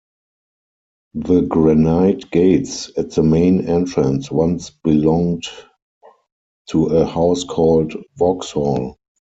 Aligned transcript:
The 1.13 1.41
granite 1.41 2.31
gates 2.31 2.89
at 2.97 3.11
the 3.11 3.21
main 3.21 3.69
entrance 3.69 4.31
once 4.31 4.71
belonged 4.83 5.43
to 6.71 6.87
a 6.87 7.05
house 7.05 7.43
called 7.43 7.93
Vauxhall. 8.15 8.97